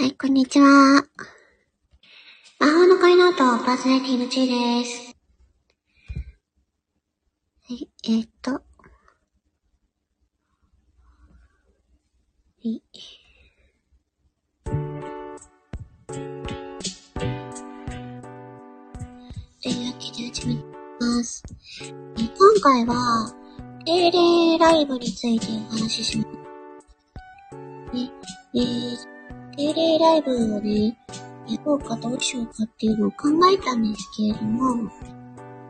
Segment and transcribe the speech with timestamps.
[0.00, 1.02] はい、こんにちは。
[2.60, 5.16] 魔法の恋の音、パーソナリティのちーです。
[7.68, 8.52] はい、えー、っと。
[8.52, 8.60] は
[12.62, 12.80] い。
[19.60, 20.54] というわけで始め
[21.00, 21.42] ます。
[21.82, 23.34] え今回は、
[23.84, 26.28] 定例ライブについてお話しします。
[27.92, 28.12] ね、
[28.54, 29.17] えー
[29.58, 30.96] 定例ライブをね、
[31.48, 34.88] やろうかどうしようかっていうのを考えたんですけれども、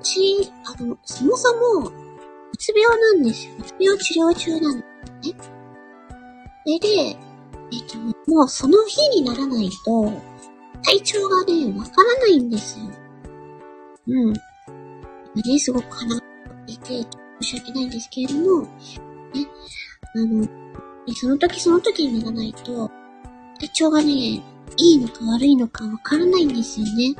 [0.02, 3.54] 私、あの、そもそも、うつ病なんですよ。
[3.58, 4.84] うつ病治療中なんで
[5.22, 5.36] すね。
[6.66, 7.16] それで、えっ、
[8.26, 10.12] と、もうその日にならないと、
[10.82, 12.84] 体調がね、わからないんですよ。
[14.08, 14.32] うん。
[14.34, 16.22] ね、すごく鼻が
[16.66, 17.06] 出て、
[17.40, 18.68] 申し訳ないんですけれども、ね、
[20.14, 20.46] あの、
[21.14, 22.90] その時その時にならないと、
[23.58, 24.42] 体調がね、い
[24.78, 27.14] いのか悪いのかわからないんですよね。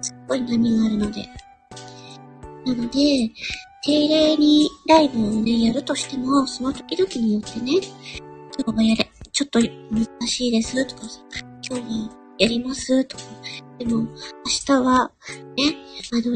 [0.00, 1.28] すっごい波があるので。
[2.66, 3.30] なので、
[3.84, 7.80] 定例にライブをね、やるとしても、その時々によってね、
[8.64, 11.20] 今日はやれ、ちょっと難しいですとかさ、
[11.68, 13.24] 今日はやりますとか、
[13.78, 14.08] でも、明
[14.66, 15.10] 日は、
[15.56, 15.76] ね、
[16.12, 16.32] あの、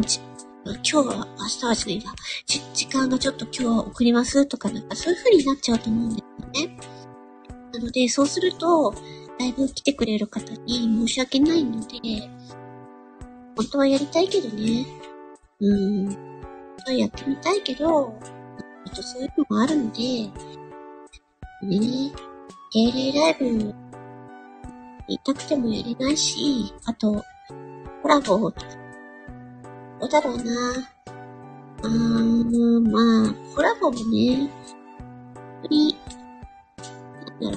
[0.66, 2.14] 今日は、明日はじゃないな、
[2.46, 6.35] 時間がちょっと今日は遅れますとか、なんかそういう風になっちゃうと思うんです。
[7.78, 8.94] なので、そうすると、
[9.38, 11.98] ライブ来てくれる方に申し訳ないので、
[13.54, 14.86] 本当はやりたいけどね。
[15.60, 16.06] うん。
[16.06, 16.16] 本
[16.86, 20.00] 当はやってみたいけど、ちょっとそういうのもあるので、
[21.62, 22.12] ね、
[22.72, 23.74] 定例ライブ、言
[25.08, 27.22] いたくてもやれないし、あと、
[28.02, 28.52] コラボ、ど
[30.00, 30.42] うだろうな。
[31.82, 34.50] あー、まあ、コラボもね、
[35.34, 35.96] 本当に、
[37.40, 37.52] なん。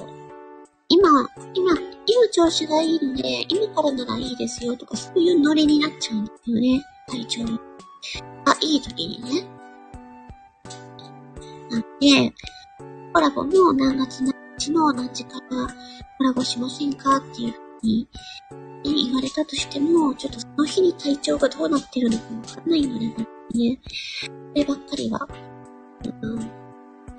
[0.88, 1.08] 今、
[1.54, 1.72] 今、
[2.06, 6.82] 今調子がいいので、今からならいいですよとか、そういうノリになっちゃうんですよね。
[7.08, 7.50] 体調が。
[8.62, 9.46] いい時にね。
[11.70, 12.34] なんで、
[13.12, 15.66] コラボも何月何日の何時から
[16.18, 18.08] コラボしませんかっていうふうに、
[18.84, 23.80] ね言われたとしても、ちょっとその日に体調がどうなってるのかわかんないので、ね、
[24.22, 25.28] そればっかりは。
[26.22, 26.42] うん、あ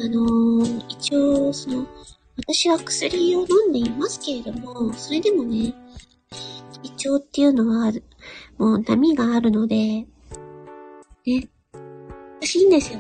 [0.10, 1.86] のー、一応、その、
[2.38, 5.74] 私は薬を飲んでいますけれども、それでもね、
[6.84, 7.92] 胃腸っていうのは、
[8.58, 10.08] もう波があるので、ね、
[11.74, 13.00] 難しいんですよ。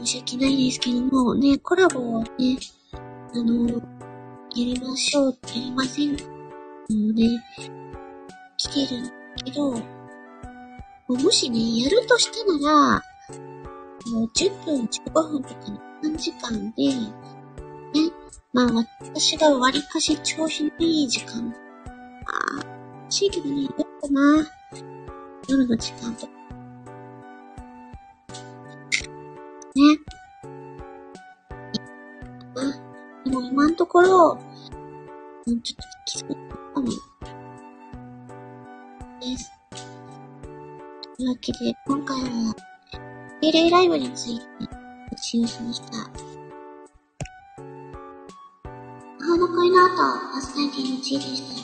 [0.00, 2.58] 申し訳ないですけども、ね、コラボをね、
[3.34, 3.78] あの、や
[4.56, 6.10] りましょうってやりません。
[6.12, 6.16] も
[6.90, 7.28] うね、
[8.56, 9.02] 来てる
[9.44, 9.80] けど、も
[11.08, 13.02] うもしね、やるとしたなら、
[14.10, 18.12] もう10分、15分とかの短時間で、ね、
[18.52, 21.54] まあ私が割かし調子のいい時間、ま
[22.60, 22.66] あ、
[23.02, 24.50] 欲しいけどね、夜かな。
[25.48, 26.32] 夜の時間とか。
[29.74, 29.98] ね。
[32.56, 34.38] あ、でも今のところ、
[35.46, 36.34] うんちょっときつく
[36.74, 36.86] かも。
[39.20, 39.52] です。
[41.16, 42.54] というわけで、今回は、
[43.40, 44.81] 定例ライブについて、
[45.12, 45.98] 特集した。
[49.20, 51.61] 魔法の恋の後、パーソナリティのチーでした。